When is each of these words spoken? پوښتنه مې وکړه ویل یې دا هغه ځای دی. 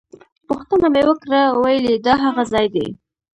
پوښتنه 0.47 0.87
مې 0.93 1.01
وکړه 1.09 1.41
ویل 1.61 1.85
یې 1.91 1.97
دا 2.05 2.15
هغه 2.25 2.43
ځای 2.53 2.67
دی. 2.75 2.87